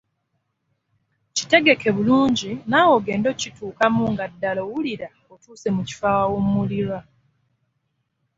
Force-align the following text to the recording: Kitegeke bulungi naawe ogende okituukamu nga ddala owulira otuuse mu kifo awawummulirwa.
Kitegeke 1.35 1.89
bulungi 1.97 2.51
naawe 2.69 2.91
ogende 2.99 3.27
okituukamu 3.33 4.03
nga 4.13 4.25
ddala 4.31 4.61
owulira 4.67 5.07
otuuse 5.33 5.69
mu 5.75 5.81
kifo 5.87 6.05
awawummulirwa. 6.13 6.99